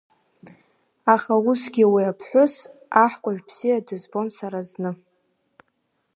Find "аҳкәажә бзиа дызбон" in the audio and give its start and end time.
3.03-4.27